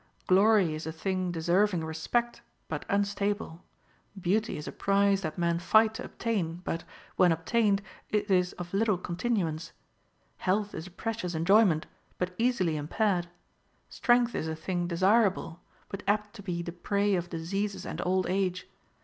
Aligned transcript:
Glory 0.25 0.73
is 0.73 0.87
a 0.87 0.91
thing 0.91 1.31
deserving• 1.31 1.85
respect, 1.85 2.41
but 2.67 2.85
unstable; 2.89 3.61
beauty 4.19 4.57
is 4.57 4.67
a 4.67 4.71
prize 4.71 5.21
that 5.21 5.37
men 5.37 5.59
fight 5.59 5.93
to 5.93 6.03
obtain, 6.03 6.55
but, 6.63 6.83
when 7.17 7.31
obtained, 7.31 7.83
it 8.09 8.31
is 8.31 8.53
of 8.53 8.73
little 8.73 8.97
continuance; 8.97 9.73
health 10.37 10.73
is 10.73 10.87
a 10.87 10.89
precious 10.89 11.35
enjoyment, 11.35 11.85
but 12.17 12.33
easily 12.39 12.77
im 12.77 12.87
paired; 12.87 13.27
strength 13.89 14.33
is 14.33 14.47
a 14.47 14.55
thing 14.55 14.87
desirable, 14.87 15.59
but 15.87 16.01
apt 16.07 16.33
to 16.33 16.41
be 16.41 16.63
the 16.63 16.71
prey 16.71 17.13
of 17.13 17.29
diseases 17.29 17.85
and 17.85 18.01
old 18.03 18.25
age. 18.27 18.67